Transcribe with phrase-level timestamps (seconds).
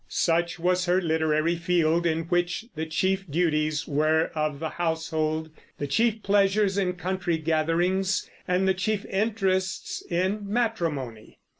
[0.07, 5.85] Such was her literary field, in which the chief duties were of the household, the
[5.85, 11.37] chief pleasures in country gatherings, and the chief interests in matrimony.